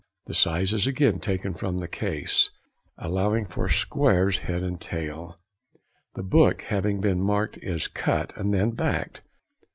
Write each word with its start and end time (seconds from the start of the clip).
The 0.25 0.33
size 0.33 0.73
is 0.73 0.87
again 0.87 1.19
taken 1.19 1.53
from 1.53 1.77
the 1.77 1.87
case, 1.87 2.49
allowing 2.97 3.45
for 3.45 3.69
squares 3.69 4.39
head 4.39 4.63
and 4.63 4.81
tail. 4.81 5.37
The 6.15 6.23
book 6.23 6.63
having 6.63 7.01
been 7.01 7.21
marked 7.21 7.59
is 7.59 7.87
cut, 7.87 8.33
and 8.35 8.51
then 8.51 8.71
backed. 8.71 9.21